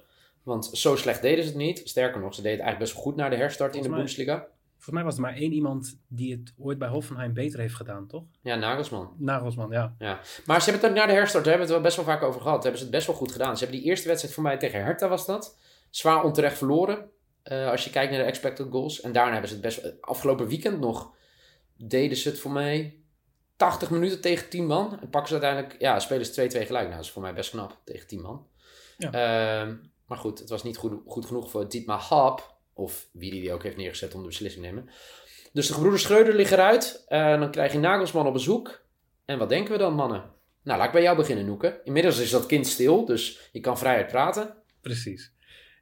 Want 0.43 0.71
zo 0.73 0.97
slecht 0.97 1.23
deden 1.23 1.45
ze 1.45 1.49
het 1.51 1.59
niet. 1.59 1.83
Sterker 1.85 2.21
nog, 2.21 2.35
ze 2.35 2.43
deden 2.43 2.59
het 2.59 2.67
eigenlijk 2.67 2.79
best 2.79 2.95
wel 2.95 3.03
goed 3.13 3.17
na 3.23 3.29
de 3.29 3.37
herstart 3.43 3.75
in 3.77 3.83
de 3.83 3.89
mij- 3.89 3.97
Bundesliga. 3.99 4.47
Volgens 4.73 4.95
mij 4.95 5.05
was 5.05 5.15
er 5.15 5.21
maar 5.21 5.35
één 5.37 5.53
iemand 5.53 5.99
die 6.09 6.33
het 6.33 6.53
ooit 6.59 6.79
bij 6.79 6.89
Hoffenheim 6.89 7.33
beter 7.35 7.61
heeft 7.61 7.75
gedaan, 7.75 8.07
toch? 8.07 8.23
Ja, 8.43 8.55
Nagelsman. 8.55 9.13
Nagelsman, 9.19 9.71
ja. 9.71 9.95
Ja. 9.99 10.21
Maar 10.47 10.63
ze 10.63 10.71
hebben 10.71 10.89
het 10.89 10.99
ook 10.99 11.05
na 11.07 11.13
de 11.13 11.19
herstart, 11.19 11.45
daar 11.45 11.53
hebben 11.57 11.69
we 11.69 11.75
het 11.75 11.83
wel 11.83 11.93
best 11.93 11.97
wel 11.97 12.05
vaak 12.05 12.23
over 12.29 12.41
gehad. 12.41 12.63
Hebben 12.63 12.79
ze 12.81 12.87
het 12.87 12.95
best 12.95 13.07
wel 13.07 13.17
goed 13.17 13.33
gedaan. 13.33 13.57
Ze 13.57 13.63
hebben 13.65 13.81
die 13.81 13.91
eerste 13.91 14.09
wedstrijd 14.09 14.35
voor 14.35 14.43
mij 14.43 14.57
tegen 14.59 14.85
Hertha 14.85 15.09
was 15.09 15.27
dat. 15.27 15.59
Zwaar 15.91 16.25
onterecht 16.25 16.59
verloren. 16.59 17.11
eh, 17.43 17.71
als 17.71 17.85
je 17.85 17.91
kijkt 17.91 18.11
naar 18.13 18.21
de 18.21 18.27
expected 18.27 18.67
goals. 18.71 19.01
En 19.01 19.13
daarna 19.13 19.31
hebben 19.33 19.49
ze 19.49 19.55
het 19.55 19.65
best 19.65 19.83
wel... 19.83 19.93
Afgelopen 20.01 20.47
weekend 20.49 20.81
nog 20.81 21.11
deden 21.77 22.17
ze 22.17 22.29
het 22.29 22.39
voor 22.39 22.51
mij 22.51 23.00
80 23.61 23.91
minuten 23.91 24.21
tegen 24.21 24.49
10 24.49 24.67
man. 24.67 25.01
En 25.01 25.09
pakken 25.11 25.29
ze 25.29 25.41
uiteindelijk... 25.41 25.81
Ja, 25.81 25.99
spelen 25.99 26.27
ze 26.27 26.43
2-2 26.43 26.45
gelijk. 26.45 26.71
Nou, 26.71 26.91
dat 26.91 27.05
is 27.05 27.11
voor 27.11 27.23
mij 27.23 27.35
best 27.35 27.51
knap 27.51 27.79
tegen 27.85 28.07
10 28.07 28.21
man. 28.21 28.47
Ja. 28.99 29.11
Ehm, 29.11 29.77
maar 30.07 30.19
goed, 30.19 30.39
het 30.39 30.49
was 30.49 30.63
niet 30.63 30.77
goed, 30.77 30.93
goed 31.07 31.27
genoeg 31.27 31.51
voor 31.51 31.69
Dietmar 31.69 32.01
Haap. 32.01 32.59
Of 32.73 33.09
wie 33.13 33.31
die 33.31 33.41
die 33.41 33.53
ook 33.53 33.63
heeft 33.63 33.77
neergezet 33.77 34.15
om 34.15 34.21
de 34.21 34.27
beslissing 34.27 34.65
te 34.65 34.71
nemen. 34.71 34.91
Dus 35.53 35.67
de 35.67 35.73
gebroeders 35.73 36.03
Schreuder 36.03 36.35
liggen 36.35 36.59
eruit. 36.59 37.05
Eh, 37.09 37.41
dan 37.41 37.51
krijg 37.51 37.73
je 37.73 37.79
Nagelsman 37.79 38.27
op 38.27 38.33
bezoek. 38.33 38.81
En 39.25 39.39
wat 39.39 39.49
denken 39.49 39.73
we 39.73 39.79
dan, 39.79 39.95
mannen? 39.95 40.25
Nou, 40.63 40.79
laat 40.79 40.87
ik 40.87 40.93
bij 40.93 41.03
jou 41.03 41.17
beginnen, 41.17 41.47
Noeke. 41.47 41.81
Inmiddels 41.85 42.19
is 42.19 42.31
dat 42.31 42.47
kind 42.47 42.67
stil, 42.67 43.05
dus 43.05 43.49
je 43.53 43.61
kan 43.61 43.79
vrijheid 43.79 44.07
praten. 44.07 44.55
Precies. 44.81 45.33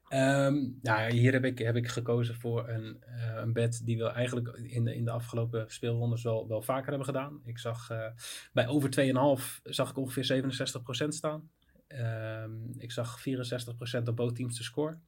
Ehm, 0.08 0.68
nou, 0.82 1.12
hier 1.12 1.32
heb 1.32 1.44
ik, 1.44 1.58
heb 1.58 1.76
ik 1.76 1.88
gekozen 1.88 2.34
voor 2.34 2.68
een, 2.68 3.02
eh, 3.02 3.34
een 3.36 3.52
bed 3.52 3.80
die 3.84 3.98
we 3.98 4.04
eigenlijk 4.08 4.48
in 4.56 4.84
de, 4.84 4.94
in 4.94 5.04
de 5.04 5.10
afgelopen 5.10 5.70
speelrondes 5.70 6.22
wel, 6.22 6.48
wel 6.48 6.62
vaker 6.62 6.88
hebben 6.88 7.06
gedaan. 7.06 7.40
Ik 7.44 7.58
zag 7.58 7.90
eh, 7.90 8.06
bij 8.52 8.68
over 8.68 8.90
2,5 8.90 9.60
zag 9.62 9.90
ik 9.90 9.96
ongeveer 9.96 10.24
67% 10.24 11.14
staan. 11.14 11.50
Ehm, 11.86 12.52
ik 12.78 12.92
zag 12.92 13.20
64% 13.20 14.08
op 14.08 14.16
both 14.16 14.36
teams 14.36 14.56
te 14.56 14.62
score. 14.62 14.98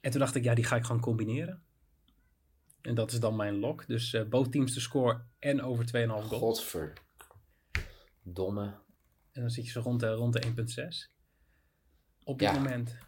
En 0.00 0.10
toen 0.10 0.20
dacht 0.20 0.34
ik, 0.34 0.44
ja, 0.44 0.54
die 0.54 0.64
ga 0.64 0.76
ik 0.76 0.84
gewoon 0.84 1.00
combineren. 1.00 1.62
En 2.80 2.94
dat 2.94 3.12
is 3.12 3.20
dan 3.20 3.36
mijn 3.36 3.54
lock. 3.58 3.86
Dus 3.86 4.12
eh 4.12 4.24
both 4.28 4.52
teams 4.52 4.72
te 4.72 4.80
score 4.80 5.22
en 5.38 5.62
over 5.62 5.84
2,5 5.86 6.28
goals. 6.28 6.28
Godverdomme. 6.28 8.74
En 9.32 9.40
dan 9.40 9.50
zit 9.50 9.64
je 9.64 9.70
zo 9.70 9.80
rond 9.80 10.00
de, 10.00 10.10
rond 10.10 10.32
de 10.32 10.46
1,6. 10.46 11.10
Op 12.24 12.38
dit 12.38 12.48
Ja. 12.48 12.54
moment. 12.54 12.98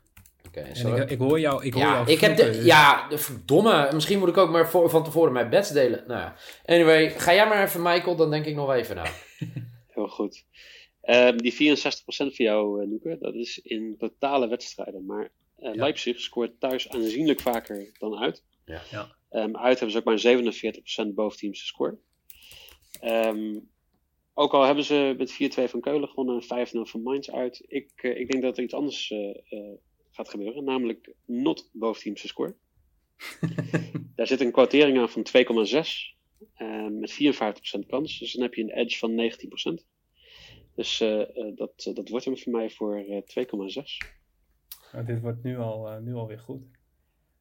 En 0.56 0.96
ik, 0.96 1.10
ik 1.10 1.18
hoor 1.18 1.40
jou, 1.40 1.64
ik 1.64 1.72
hoor 1.74 1.82
ja, 1.82 1.92
jou 1.92 2.10
ik 2.10 2.20
heb 2.20 2.36
de, 2.36 2.44
dus- 2.44 2.64
ja, 2.64 3.08
de 3.08 3.18
verdomme. 3.18 3.88
Misschien 3.92 4.18
moet 4.18 4.28
ik 4.28 4.36
ook 4.36 4.50
maar 4.50 4.70
voor, 4.70 4.90
van 4.90 5.04
tevoren 5.04 5.32
mijn 5.32 5.50
bets 5.50 5.70
delen. 5.70 6.04
Nou 6.06 6.20
ja. 6.20 6.36
Anyway, 6.64 7.10
ga 7.10 7.34
jij 7.34 7.48
maar 7.48 7.62
even, 7.62 7.82
Michael, 7.82 8.16
dan 8.16 8.30
denk 8.30 8.44
ik 8.44 8.54
nog 8.54 8.72
even 8.72 8.96
na. 8.96 9.04
Heel 9.94 10.08
goed. 10.08 10.44
Ehm, 11.00 11.36
die 11.36 11.52
64% 11.52 11.56
voor 12.06 12.44
jou, 12.44 12.82
eh, 12.82 12.88
Noeke, 12.88 13.16
dat 13.20 13.34
is 13.34 13.58
in 13.58 13.94
totale 13.98 14.48
wedstrijden. 14.48 15.04
Maar 15.06 15.30
eh, 15.58 15.74
Ja. 15.74 15.80
Leipzig 15.80 16.20
scoort 16.20 16.60
thuis 16.60 16.88
aanzienlijk 16.88 17.40
vaker 17.40 17.90
dan 17.98 18.18
uit. 18.18 18.44
Ja. 18.64 18.82
Ja. 18.90 19.16
Ehm, 19.30 19.56
uit 19.56 19.78
hebben 19.78 19.90
ze 19.90 19.98
ook 19.98 20.04
maar 20.04 20.18
47% 20.18 21.14
boventeams 21.14 21.60
gescoord. 21.60 21.96
Ehm, 23.00 23.54
ook 24.34 24.52
al 24.52 24.62
hebben 24.62 24.84
ze 24.84 25.14
met 25.18 25.32
4-2 25.32 25.68
van 25.68 25.80
Keulen 25.80 26.08
gewonnen 26.08 26.34
en 26.34 26.42
5-0 26.42 26.86
van 26.86 27.02
Mainz 27.02 27.28
uit. 27.28 27.64
Ik, 27.66 27.90
eh, 27.96 28.20
ik 28.20 28.30
denk 28.30 28.42
dat 28.42 28.56
er 28.56 28.62
iets 28.62 28.74
anders 28.74 29.10
eh, 29.10 29.28
eh, 29.28 29.74
gaat 30.14 30.28
gebeuren. 30.28 30.64
Namelijk 30.64 31.14
not 31.24 31.70
boventeams 31.72 32.20
te 32.20 32.28
scoren. 32.28 32.56
Daar 34.16 34.26
zit 34.26 34.40
een 34.40 34.52
kwartering 34.52 34.98
aan 34.98 35.08
van 35.08 35.26
2,6. 35.26 36.14
eh, 36.54 36.86
met 36.88 37.12
54% 37.12 37.86
kans. 37.86 38.18
Dus 38.18 38.32
dan 38.32 38.42
heb 38.42 38.54
je 38.54 38.62
een 38.62 38.70
edge 38.70 38.98
van 38.98 39.30
19%. 39.80 39.84
Dus 40.74 41.00
eh, 41.00 41.20
eh, 41.20 41.56
dat, 41.56 41.90
dat 41.94 42.08
wordt 42.08 42.24
hem 42.24 42.38
voor 42.38 42.52
mij 42.52 42.70
voor 42.70 42.96
eh, 42.96 43.44
2,6. 43.44 43.84
Nou, 44.92 45.04
dit 45.04 45.20
wordt 45.20 45.42
nu 45.42 45.58
al, 45.58 46.00
nu 46.00 46.14
alweer 46.14 46.38
goed. 46.38 46.62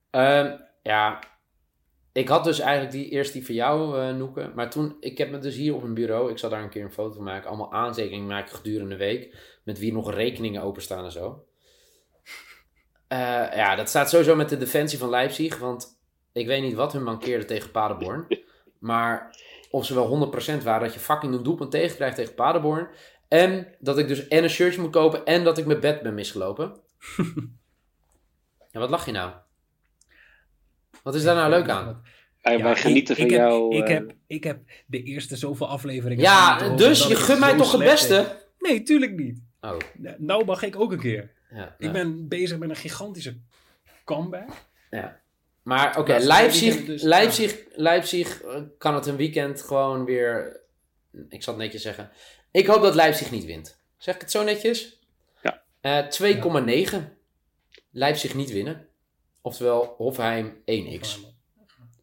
Ehm, 0.09 0.57
ja, 0.83 1.19
ik 2.11 2.27
had 2.27 2.43
dus 2.43 2.59
eigenlijk 2.59 2.91
die, 2.91 3.09
eerst 3.09 3.33
die 3.33 3.45
van 3.45 3.55
jou, 3.55 3.99
eh 3.99 4.15
Noeke. 4.15 4.51
Maar 4.55 4.69
toen, 4.69 4.95
ik 4.99 5.17
heb 5.17 5.31
me 5.31 5.37
dus 5.37 5.55
hier 5.55 5.75
op 5.75 5.81
mijn 5.81 5.93
bureau, 5.93 6.31
ik 6.31 6.37
zal 6.37 6.49
daar 6.49 6.63
een 6.63 6.69
keer 6.69 6.83
een 6.83 6.91
foto 6.91 7.15
van 7.15 7.23
maken, 7.23 7.49
allemaal 7.49 7.73
aantekeningen 7.73 8.27
maken 8.27 8.55
gedurende 8.55 8.89
de 8.89 9.03
week. 9.03 9.37
Met 9.63 9.79
wie 9.79 9.93
nog 9.93 10.13
rekeningen 10.13 10.61
openstaan 10.61 11.05
en 11.05 11.11
zo. 11.11 11.45
Eh, 13.13 13.55
ja, 13.55 13.75
dat 13.75 13.89
staat 13.89 14.09
sowieso 14.09 14.35
met 14.35 14.49
de 14.49 14.57
defensie 14.57 14.97
van 14.99 15.09
Leipzig. 15.09 15.57
Want 15.57 15.99
ik 16.31 16.47
weet 16.47 16.61
niet 16.61 16.73
wat 16.73 16.93
hun 16.93 17.03
mankeerde 17.03 17.45
tegen 17.45 17.71
Paderborn. 17.71 18.27
maar 18.79 19.35
of 19.69 19.85
ze 19.85 19.93
wel 19.93 20.31
100% 20.59 20.63
waren 20.63 20.81
dat 20.81 20.93
je 20.93 20.99
fucking 20.99 21.33
een 21.33 21.43
doelpunt 21.43 21.71
tegenkrijgt 21.71 22.15
tegen 22.15 22.33
Paderborn. 22.33 22.87
En 23.27 23.75
dat 23.79 23.97
ik 23.97 24.07
dus 24.07 24.27
en 24.27 24.43
een 24.43 24.49
shirtje 24.49 24.81
moet 24.81 24.91
kopen 24.91 25.25
en 25.25 25.43
dat 25.43 25.57
ik 25.57 25.65
mijn 25.65 25.79
bed 25.79 26.01
ben 26.01 26.13
misgelopen. 26.13 26.79
ja, 28.71 28.79
wat 28.79 28.89
lach 28.89 29.05
je 29.05 29.11
nou? 29.11 29.31
Wat 31.03 31.15
is 31.15 31.23
daar 31.23 31.35
nou 31.35 31.49
leuk 31.49 31.69
aan? 31.69 32.01
Wij, 32.41 32.57
Ja, 32.57 32.63
wij 32.63 32.71
ik- 32.71 32.77
genieten 32.77 33.15
van 33.15 33.25
ik 33.25 33.31
heb, 33.31 33.39
jou. 33.39 33.75
Ik 33.75 33.83
eh, 33.83 33.93
heb, 33.93 34.13
ik 34.27 34.43
heb 34.43 34.59
de 34.85 35.03
eerste 35.03 35.35
zoveel 35.35 35.67
afleveringen. 35.67 36.23
Ja, 36.23 36.75
dus 36.75 37.07
je 37.07 37.15
gunt 37.15 37.39
mij 37.39 37.57
toch 37.57 37.71
het 37.71 37.81
beste? 37.81 38.41
Nee, 38.59 38.83
tuurlijk 38.83 39.11
niet. 39.11 39.41
Oh, 39.61 39.77
Nou 40.17 40.45
mag 40.45 40.63
ik 40.63 40.79
ook 40.79 40.91
een 40.91 40.99
keer. 40.99 41.31
Ja. 41.53 41.75
Ik 41.77 41.91
ben 41.91 42.27
bezig 42.27 42.57
met 42.57 42.69
een 42.69 42.75
gigantische 42.75 43.37
comeback. 44.05 44.49
Ja. 44.89 45.21
Maar 45.63 45.97
oké, 45.97 46.19
ze 46.19 46.27
Leipzig, 46.27 46.85
dus- 46.85 47.01
Leipzig, 47.01 47.63
Leipzig 47.71 48.41
eh, 48.41 48.61
kan 48.77 48.95
het 48.95 49.05
een 49.05 49.15
weekend 49.15 49.61
gewoon 49.61 50.05
weer... 50.05 50.61
Ik 51.29 51.43
zal 51.43 51.53
het 51.53 51.63
netjes 51.63 51.81
zeggen. 51.81 52.11
Ik 52.51 52.67
hoop 52.67 52.81
dat 52.81 52.95
Leipzig 52.95 53.31
niet 53.31 53.45
wint. 53.45 53.77
Zeg 53.97 54.15
ik 54.15 54.21
het 54.21 54.31
zo 54.31 54.43
netjes? 54.43 54.99
Ja. 55.41 55.63
Eh 55.81 56.05
2,9. 56.91 56.97
Leipzig 57.91 58.33
niet 58.33 58.51
winnen. 58.51 58.87
Oftewel 59.41 59.93
Hofheim 59.97 60.63
1x. 60.71 61.17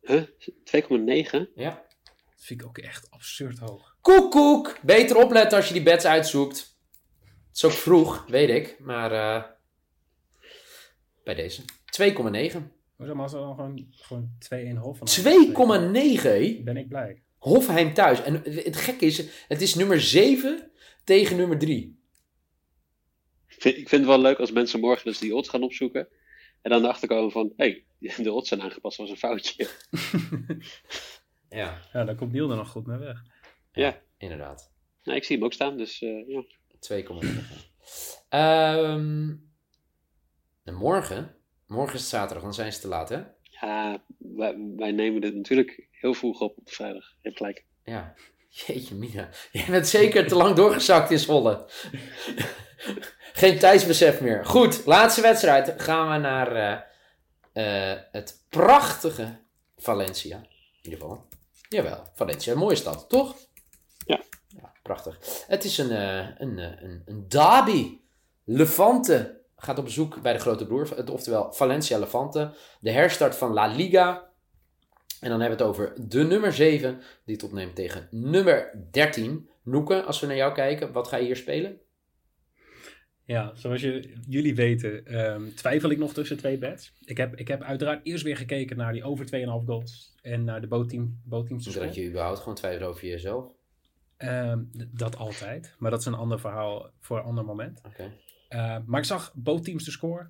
Huh? 0.02 0.22
2,9? 0.22 1.52
Ja. 1.54 1.84
Dat 2.04 2.46
vind 2.48 2.60
ik 2.60 2.66
ook 2.66 2.78
echt 2.78 3.10
absurd 3.10 3.58
hoog. 3.58 3.96
Koek, 4.00 4.30
koek. 4.30 4.78
Beter 4.82 5.16
opletten 5.16 5.58
als 5.58 5.66
je 5.66 5.74
die 5.74 5.82
bets 5.82 6.04
uitzoekt. 6.04 6.78
Is 7.60 7.66
ook 7.66 7.72
vroeg, 7.72 8.26
weet 8.26 8.48
ik. 8.48 8.76
Maar 8.78 9.12
eh, 9.12 9.44
bij 11.24 11.34
deze. 11.34 11.62
2,9. 11.62 11.66
Hoezo, 12.96 13.14
maar 13.14 13.22
als 13.22 13.32
we 13.32 13.38
dan 13.38 13.54
gewoon, 13.54 13.86
gewoon 13.90 14.30
2-1 14.74 14.78
hof 14.78 14.98
van 14.98 15.08
2,9 15.08 16.22
hé? 16.22 16.60
Ben 16.64 16.76
ik 16.76 16.88
blij. 16.88 17.22
Hofheim 17.38 17.94
thuis. 17.94 18.22
En 18.22 18.34
het 18.44 18.76
gekke 18.76 19.04
is, 19.04 19.44
het 19.48 19.60
is 19.60 19.74
nummer 19.74 20.00
7 20.00 20.70
tegen 21.04 21.36
nummer 21.36 21.58
3. 21.58 21.98
Ik 23.48 23.62
vind, 23.62 23.76
ik 23.76 23.88
vind 23.88 24.00
het 24.00 24.10
wel 24.10 24.20
leuk 24.20 24.38
als 24.38 24.52
mensen 24.52 24.80
morgen 24.80 25.04
dus 25.04 25.18
die 25.18 25.34
odds 25.34 25.48
gaan 25.48 25.62
opzoeken. 25.62 26.08
En 26.62 26.70
dan 26.70 26.82
erachter 26.82 27.08
komen 27.08 27.30
van, 27.30 27.52
hé, 27.56 27.84
hey, 27.98 28.14
de 28.24 28.32
odds 28.32 28.48
zijn 28.48 28.62
aangepast, 28.62 28.96
was 28.96 29.10
een 29.10 29.16
foutje. 29.16 29.68
Ja, 31.48 31.80
Ja, 31.92 32.04
dan 32.04 32.16
komt 32.16 32.32
Niel 32.32 32.50
er 32.50 32.56
nog 32.56 32.70
goed 32.70 32.86
mee 32.86 32.98
weg. 32.98 33.22
Ja. 33.72 34.02
inderdaad. 34.18 34.72
Nou, 35.02 35.16
ik 35.16 35.24
zie 35.24 35.36
hem 35.36 35.44
ook 35.44 35.52
staan, 35.52 35.76
dus 35.76 36.02
eh, 36.02 36.28
ja. 36.28 36.44
2,9. 36.80 36.98
Ehm 38.28 39.48
en 40.64 40.74
morgen, 40.74 41.36
morgen 41.66 41.94
is 41.94 42.00
het 42.00 42.10
zaterdag, 42.10 42.42
dan 42.42 42.54
zijn 42.54 42.72
ze 42.72 42.80
te 42.80 42.88
laat 42.88 43.08
hè? 43.08 43.22
Ja, 43.42 44.04
wij, 44.18 44.56
wij 44.76 44.92
nemen 44.92 45.20
dit 45.20 45.34
natuurlijk 45.34 45.88
heel 45.90 46.14
vroeg 46.14 46.40
op 46.40 46.58
op 46.58 46.70
vrijdag. 46.70 47.14
Je 47.20 47.30
gelijk. 47.30 47.64
Ja. 47.84 48.14
Jeetje 48.48 48.94
mina. 48.94 49.28
Je 49.52 49.64
bent 49.68 49.88
zeker 49.88 50.26
te 50.26 50.34
lang 50.34 50.56
doorgezakt 50.56 51.10
in 51.10 51.18
Zwolle. 51.18 51.64
Geen 53.32 53.58
tijdsbesef 53.58 54.20
meer. 54.20 54.46
Goed, 54.46 54.86
laatste 54.86 55.20
wedstrijd. 55.20 55.82
Gaan 55.82 56.10
we 56.10 56.18
naar 56.18 56.52
eh, 57.52 57.92
eh, 57.92 58.00
het 58.10 58.46
prachtige 58.48 59.40
Valencia. 59.76 60.36
In 60.36 60.46
ieder 60.82 61.00
geval. 61.00 61.28
Jawel, 61.68 62.04
Valencia. 62.14 62.52
Een 62.52 62.58
mooie 62.58 62.76
stad, 62.76 63.08
toch? 63.08 63.36
Ja. 64.56 64.72
Prachtig. 64.82 65.44
Het 65.46 65.64
is 65.64 65.78
een, 65.78 65.90
eh, 65.90 66.26
een, 66.38 66.58
eh, 66.58 66.82
een, 66.82 67.02
een 67.04 67.28
derby. 67.28 67.98
Levante 68.44 69.40
gaat 69.56 69.78
op 69.78 69.84
bezoek 69.84 70.22
bij 70.22 70.32
de 70.32 70.38
grote 70.38 70.66
broer. 70.66 70.96
het- 70.96 71.10
Oftewel 71.10 71.52
Valencia 71.52 71.98
Levante. 71.98 72.54
De 72.80 72.90
herstart 72.90 73.36
van 73.36 73.52
La 73.52 73.66
Liga. 73.66 74.28
En 75.20 75.30
dan 75.30 75.40
hebben 75.40 75.58
we 75.58 75.64
het 75.64 75.72
over 75.72 76.08
de 76.08 76.22
nummer 76.22 76.52
7 76.52 77.00
die 77.24 77.34
het 77.34 77.44
opneemt 77.44 77.74
tegen 77.74 78.08
nummer 78.10 78.86
13. 78.90 79.48
Noeke, 79.62 80.02
als 80.02 80.20
we 80.20 80.26
naar 80.26 80.36
jou 80.36 80.54
kijken, 80.54 80.92
wat 80.92 81.08
ga 81.08 81.16
je 81.16 81.24
hier 81.24 81.36
spelen? 81.36 81.80
Ja, 83.24 83.52
zoals 83.54 83.80
je, 83.80 84.16
jullie 84.28 84.54
weten, 84.54 85.06
ehm, 85.06 85.48
twijfel 85.54 85.90
ik 85.90 85.98
nog 85.98 86.12
tussen 86.12 86.36
twee 86.36 86.58
bets. 86.58 86.92
Ik 87.04 87.16
heb, 87.16 87.36
ik 87.36 87.48
heb 87.48 87.62
uiteraard 87.62 88.00
eerst 88.06 88.24
weer 88.24 88.36
gekeken 88.36 88.76
naar 88.76 88.92
die 88.92 89.04
over 89.04 89.26
2,5 89.26 89.64
goals 89.66 90.14
en 90.22 90.44
naar 90.44 90.60
de 90.60 90.66
bootteam, 90.66 91.20
bootteams 91.24 91.64
te 91.64 91.70
Zodat 91.70 91.94
je 91.94 92.08
überhaupt 92.08 92.38
gewoon 92.38 92.54
twijfelt 92.54 92.90
over 92.90 93.06
jezelf. 93.08 93.46
Ehm, 94.20 94.64
dat 94.92 95.16
altijd, 95.16 95.74
maar 95.78 95.90
dat 95.90 96.00
is 96.00 96.06
een 96.06 96.14
ander 96.14 96.40
verhaal 96.40 96.90
voor 97.00 97.18
een 97.18 97.24
ander 97.24 97.44
moment. 97.44 97.80
Uh, 98.50 98.76
maar 98.86 99.00
ik 99.00 99.06
zag 99.06 99.32
bootteams 99.34 99.84
te 99.84 99.90
score. 99.90 100.28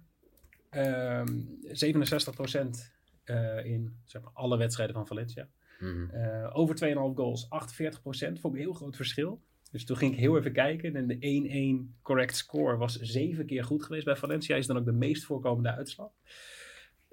Ehm 0.70 1.26
67% 1.62 2.92
eh, 3.24 3.64
in 3.64 3.96
zeg 4.04 4.22
maar, 4.22 4.32
alle 4.34 4.56
wedstrijden 4.56 4.94
van 4.94 5.06
Valencia. 5.06 5.48
Mhm. 5.78 6.10
Eh, 6.10 6.50
over 6.52 6.74
2,5 6.74 7.16
goals, 7.16 7.48
48%. 7.48 8.40
Vond 8.40 8.54
ik 8.54 8.60
een 8.60 8.66
heel 8.66 8.72
groot 8.72 8.96
verschil. 8.96 9.42
Dus 9.70 9.84
toen 9.84 9.96
ging 9.96 10.12
ik 10.12 10.18
heel 10.18 10.38
even 10.38 10.52
kijken. 10.52 10.96
En 10.96 11.06
de 11.06 11.16
1-1 11.20 11.98
correct 12.02 12.36
score 12.36 12.76
was 12.76 12.98
zeven 13.00 13.46
keer 13.46 13.64
goed 13.64 13.84
geweest 13.84 14.04
bij 14.04 14.16
Valencia. 14.16 14.56
Is 14.56 14.66
dan 14.66 14.78
ook 14.78 14.84
de 14.84 14.92
meest 14.92 15.24
voorkomende 15.24 15.72
uitslag. 15.72 16.10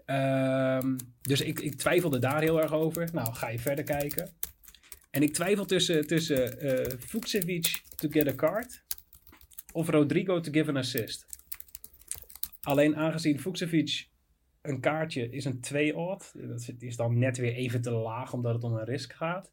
Ehm, 0.06 0.98
dus 1.22 1.42
ik, 1.42 1.60
ik 1.60 1.76
twijfelde 1.76 2.20
daar 2.20 2.42
heel 2.42 2.62
erg 2.62 2.74
over. 2.74 3.10
Nou, 3.14 3.34
ga 3.34 3.50
je 3.50 3.60
verder 3.60 3.84
kijken. 3.84 4.30
En 5.18 5.24
ik 5.24 5.34
twijfel 5.34 5.66
tussen, 5.66 6.08
tussen 6.08 6.58
Vukcevic 7.00 7.84
to 7.96 8.10
get 8.10 8.28
a 8.28 8.36
card 8.36 8.84
of 9.74 9.90
Rodrigo 9.90 10.40
to 10.40 10.52
give 10.52 10.70
an 10.70 10.78
assist. 10.78 11.26
Alleen 12.62 12.96
aangezien 12.96 13.40
Vukcevic 13.40 14.10
een 14.62 14.80
kaartje 14.80 15.30
is 15.30 15.46
een 15.46 15.60
2-odd. 15.74 16.34
Dat 16.34 16.74
is 16.80 16.96
dan 16.96 17.18
net 17.18 17.38
weer 17.38 17.54
even 17.54 17.82
te 17.82 17.92
laag 17.92 18.34
omdat 18.34 18.54
het 18.54 18.64
om 18.64 18.74
een 18.74 18.86
risk 18.86 19.14
gaat. 19.14 19.52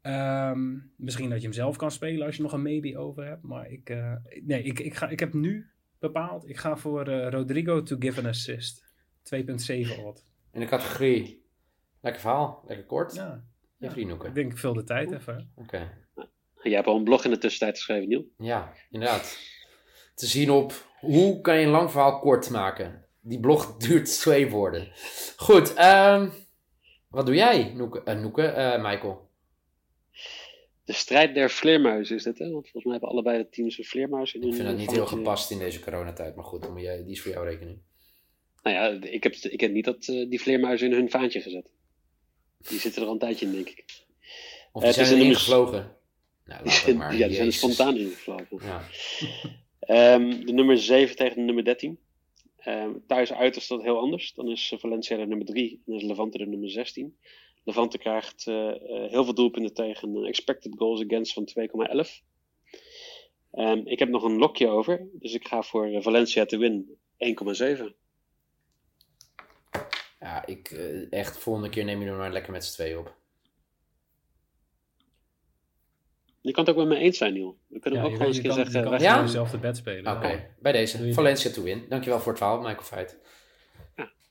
Ehm, 0.00 0.78
misschien 0.96 1.30
dat 1.30 1.38
je 1.38 1.46
hem 1.46 1.56
zelf 1.56 1.76
kan 1.76 1.90
spelen 1.90 2.26
als 2.26 2.36
je 2.36 2.42
nog 2.42 2.52
een 2.52 2.62
maybe 2.62 2.98
over 2.98 3.26
hebt. 3.26 3.42
Maar 3.42 3.70
ik, 3.70 3.90
eh, 3.90 4.14
nee, 4.42 4.62
ik, 4.62 4.80
ik, 4.80 4.94
ga, 4.94 5.08
ik 5.08 5.20
heb 5.20 5.32
nu 5.32 5.70
bepaald. 5.98 6.48
Ik 6.48 6.56
ga 6.56 6.76
voor 6.76 7.08
eh, 7.08 7.30
Rodrigo 7.30 7.82
to 7.82 7.96
give 7.98 8.20
an 8.20 8.26
assist. 8.26 8.84
2,7 9.22 10.04
odd. 10.04 10.24
In 10.52 10.60
de 10.60 10.66
categorie. 10.66 11.44
Lekker 12.00 12.20
verhaal, 12.20 12.64
lekker 12.66 12.86
kort. 12.86 13.14
Ja, 13.14 13.44
Ja, 13.78 13.90
vriend 13.90 14.08
Noeke. 14.08 14.26
ik 14.26 14.34
denk 14.34 14.52
ik 14.52 14.58
vul 14.58 14.74
de 14.74 14.84
tijd 14.84 15.12
even. 15.12 15.52
Oké. 15.56 15.92
Jij 16.62 16.74
hebt 16.74 16.86
al 16.86 16.96
een 16.96 17.04
blog 17.04 17.24
in 17.24 17.30
de 17.30 17.38
tussentijd 17.38 17.76
geschreven, 17.76 18.08
Niel. 18.08 18.26
Ja, 18.38 18.72
inderdaad. 18.90 19.38
Te 20.14 20.26
zien 20.26 20.50
op 20.50 20.72
hoe 21.00 21.40
kan 21.40 21.58
je 21.58 21.64
een 21.64 21.70
lang 21.70 21.90
verhaal 21.90 22.18
kort 22.18 22.50
maken. 22.50 23.04
Die 23.20 23.40
blog 23.40 23.76
duurt 23.76 24.18
twee 24.20 24.50
woorden. 24.50 24.92
Goed, 25.36 25.74
ehm, 25.74 26.28
wat 27.08 27.26
doe 27.26 27.34
jij, 27.34 27.72
Noeke? 27.74 28.02
eh, 28.02 28.20
Noeke 28.20 28.42
eh, 28.46 28.82
Michael? 28.82 29.30
De 30.84 30.92
strijd 30.92 31.34
der 31.34 31.50
vleermuizen 31.50 32.16
is 32.16 32.22
dit, 32.22 32.38
hè? 32.38 32.44
Want 32.44 32.62
volgens 32.62 32.84
mij 32.84 32.92
hebben 32.92 33.10
allebei 33.10 33.38
de 33.38 33.48
teams 33.48 33.78
een 33.78 33.84
vleermuis 33.84 34.34
in 34.34 34.40
hun 34.40 34.50
Ik 34.50 34.56
vind 34.56 34.68
dat 34.68 34.76
niet 34.76 34.90
heel 34.90 35.06
gepast 35.06 35.50
in 35.50 35.58
deze 35.58 35.80
coronatijd, 35.80 36.34
maar 36.34 36.44
goed, 36.44 36.62
dan 36.62 36.72
moet 36.72 36.82
jij, 36.82 37.02
die 37.04 37.12
is 37.12 37.22
voor 37.22 37.32
jouw 37.32 37.44
rekening. 37.44 37.78
Nou 38.62 38.76
ja, 38.76 39.08
ik 39.08 39.22
heb, 39.22 39.32
ik 39.34 39.60
heb 39.60 39.72
niet 39.72 39.84
dat, 39.84 40.08
eh, 40.08 40.28
die 40.30 40.40
vleermuizen 40.40 40.86
in 40.88 40.92
hun 40.94 41.10
vaantje 41.10 41.40
gezet. 41.40 41.70
Die 42.68 42.78
zitten 42.78 43.00
er 43.02 43.06
al 43.08 43.12
een 43.14 43.18
tijdje 43.20 43.46
in, 43.46 43.52
denk 43.52 43.68
ik. 43.68 43.84
Of 44.72 44.82
Eh, 44.82 44.88
die 44.88 44.92
zijn 44.94 45.06
is 45.06 45.12
erin 45.12 45.28
een- 45.28 45.36
gevlogen. 45.36 45.96
Nou, 46.44 46.64
laat 46.64 46.94
maar. 46.94 47.16
ja, 47.16 47.26
die 47.26 47.34
zijn 47.36 47.46
er 47.46 47.52
spontaan 47.52 47.96
ingevlogen. 47.96 48.58
Ja. 48.62 48.84
Ehm, 49.80 50.44
de 50.46 50.52
nummer 50.52 50.78
7 50.78 51.16
tegen 51.16 51.36
de 51.36 51.42
nummer 51.42 51.64
13. 51.64 51.98
Ehm, 52.56 52.90
thuis 53.06 53.32
uit 53.32 53.56
is 53.56 53.66
dat 53.66 53.82
heel 53.82 53.98
anders. 53.98 54.32
Dan 54.34 54.50
is 54.50 54.70
eh, 54.72 54.78
Valencia 54.78 55.16
de 55.16 55.26
nummer 55.26 55.46
3 55.46 55.70
en 55.70 55.80
dan 55.86 55.96
is 55.96 56.02
Levante 56.02 56.38
de 56.38 56.46
nummer 56.46 56.70
16. 56.70 57.16
Levante 57.64 57.98
krijgt 57.98 58.46
eh, 58.46 58.72
heel 58.86 59.24
veel 59.24 59.34
doelpunten 59.34 59.74
tegen 59.74 60.14
een 60.14 60.24
expected 60.24 60.72
goals 60.76 61.04
against 61.04 61.32
van 61.32 61.44
2,11. 61.44 62.22
Ehm, 63.52 63.80
ik 63.84 63.98
heb 63.98 64.08
nog 64.08 64.22
een 64.22 64.36
lokje 64.38 64.68
over, 64.68 65.08
dus 65.12 65.34
ik 65.34 65.46
ga 65.48 65.62
voor 65.62 66.02
Valencia 66.02 66.44
te 66.44 66.56
win 66.56 66.98
1,7. 67.18 67.94
Ja, 70.24 70.46
ik 70.46 70.70
eh, 70.70 71.12
echt, 71.12 71.38
volgende 71.38 71.68
keer 71.68 71.84
neem 71.84 72.00
je 72.02 72.06
er 72.08 72.16
maar 72.16 72.32
lekker 72.32 72.52
met 72.52 72.64
z'n 72.64 72.72
tweeën 72.72 72.98
op. 72.98 73.14
Je 76.40 76.52
kan 76.52 76.64
het 76.64 76.74
ook 76.74 76.80
met 76.86 76.98
me 76.98 77.02
eens 77.04 77.18
zijn, 77.18 77.32
Niel. 77.32 77.58
We 77.66 77.78
kunnen 77.78 78.00
Ja, 78.00 78.06
ook 78.06 78.12
gewoon 78.12 78.26
eens 78.26 78.36
kan, 78.40 78.46
keer 78.50 78.58
je 78.58 78.64
zeggen... 78.64 78.82
kan 78.82 78.90
wij 78.90 79.00
Ja? 79.00 79.06
gewoon 79.06 79.16
gaan- 79.24 79.26
dezelfde 79.26 79.58
bed 79.58 79.76
spelen. 79.76 80.16
Oké, 80.16 80.26
Ja. 80.28 80.40
bij 80.58 80.72
deze. 80.72 81.12
Valencia 81.12 81.50
to 81.50 81.62
win. 81.62 81.86
Dankjewel 81.88 82.18
voor 82.20 82.28
het 82.32 82.38
verhaal, 82.40 82.58
Michael 82.60 82.82
Feit. 82.82 83.18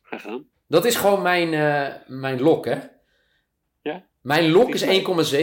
Graag 0.02 0.22
gedaan. 0.22 0.48
Dat 0.68 0.86
is 0.86 0.96
gewoon 0.96 1.22
mijn, 1.22 1.54
eh, 1.54 1.96
mijn 2.08 2.42
lok, 2.42 2.66
hè? 2.66 2.78
Ja. 3.82 4.08
Mijn 4.22 4.52
lok 4.52 4.74
is 4.74 4.82
ik 4.82 4.88
mij. 4.88 4.96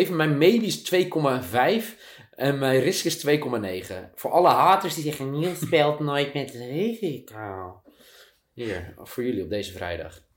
1,7, 0.06 0.16
mijn 0.16 0.38
maybe 0.38 0.64
is 0.64 0.82
2,5 0.82 1.96
en 2.30 2.58
mijn 2.58 2.80
risk 2.80 3.04
is 3.04 3.18
2,9. 3.18 4.10
Voor 4.14 4.30
alle 4.30 4.48
haters 4.48 4.94
die 4.94 5.04
zeggen, 5.04 5.30
Niels 5.30 5.60
speelt 5.60 6.00
nooit 6.00 6.34
met 6.34 6.50
risico. 6.50 7.82
Hier, 8.52 8.94
voor 8.96 9.24
jullie 9.24 9.42
op 9.42 9.50
deze 9.50 9.72
vrijdag. 9.72 10.28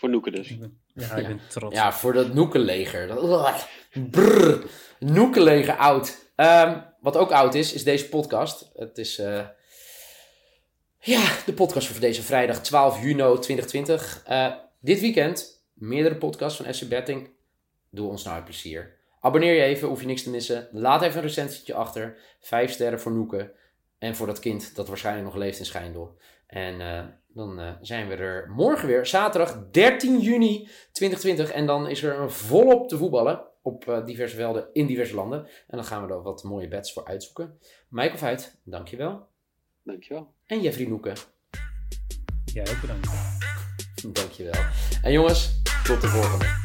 Voor 0.00 0.08
Noeke 0.10 0.30
dus. 0.30 0.48
Ik 0.50 0.60
ben- 0.60 0.80
Ja, 0.94 1.14
ik 1.16 1.22
Ja. 1.22 1.28
ben 1.28 1.40
trots. 1.48 1.74
Ja, 1.74 1.92
voor 1.92 2.12
dat 2.12 2.34
Noekenleger. 2.34 3.06
Dat, 3.06 3.66
brrr, 4.10 4.64
Noekenleger 4.98 5.76
oud. 5.76 6.18
Ehm, 6.36 6.80
wat 7.00 7.16
ook 7.16 7.30
oud 7.32 7.54
is, 7.54 7.72
is 7.72 7.84
deze 7.84 8.08
podcast. 8.08 8.70
Het 8.74 8.98
is... 8.98 9.18
eh, 9.18 9.46
Ja, 11.00 11.22
de 11.46 11.52
podcast 11.52 11.86
voor 11.88 12.00
deze 12.00 12.22
vrijdag 12.22 12.60
12 12.62 13.02
juni 13.02 13.38
2020. 13.38 14.22
Uh, 14.30 14.52
dit 14.80 15.00
weekend 15.00 15.64
meerdere 15.74 16.16
podcasts 16.16 16.60
van 16.62 16.74
SC 16.74 16.88
Betting. 16.88 17.30
Doe 17.90 18.08
ons 18.08 18.24
nou 18.24 18.36
een 18.38 18.44
plezier. 18.44 18.96
Abonneer 19.20 19.54
je 19.54 19.62
even, 19.62 19.88
hoef 19.88 20.00
je 20.00 20.06
niks 20.06 20.22
te 20.22 20.30
missen. 20.30 20.68
Laat 20.72 21.02
even 21.02 21.16
een 21.16 21.22
recensietje 21.22 21.74
achter. 21.74 22.18
Vijf 22.40 22.72
sterren 22.72 23.00
voor 23.00 23.12
Noeken. 23.12 23.52
En 24.00 24.16
voor 24.16 24.26
dat 24.26 24.38
kind 24.38 24.76
dat 24.76 24.88
waarschijnlijk 24.88 25.26
nog 25.26 25.36
leeft 25.36 25.58
in 25.58 25.64
Schijndel. 25.64 26.18
En 26.46 26.80
uh, 26.80 27.04
dan 27.28 27.60
uh, 27.60 27.72
zijn 27.80 28.08
we 28.08 28.14
er 28.14 28.50
morgen 28.50 28.88
weer, 28.88 29.06
zaterdag 29.06 29.68
13 29.70 30.20
juni 30.20 30.68
2020. 30.92 31.50
En 31.50 31.66
dan 31.66 31.88
is 31.88 32.02
er 32.02 32.20
een 32.20 32.30
volop 32.30 32.88
te 32.88 32.96
voetballen 32.96 33.42
op 33.62 33.86
uh, 33.88 34.04
diverse 34.04 34.36
velden 34.36 34.68
in 34.72 34.86
diverse 34.86 35.14
landen. 35.14 35.44
En 35.46 35.76
dan 35.76 35.84
gaan 35.84 36.06
we 36.06 36.12
er 36.12 36.22
wat 36.22 36.42
mooie 36.42 36.68
bets 36.68 36.92
voor 36.92 37.04
uitzoeken. 37.04 37.58
Michael 37.88 38.18
Veit, 38.18 38.60
dankjewel. 38.64 39.26
Dankjewel. 39.82 40.32
En 40.46 40.60
Jeffrey 40.60 40.86
Noeken. 40.86 41.14
Jij 42.44 42.68
ook 42.68 42.80
bedankt. 42.80 43.08
Dankjewel. 44.12 44.62
En 45.02 45.12
jongens, 45.12 45.62
tot 45.84 46.00
de 46.00 46.06
volgende. 46.06 46.59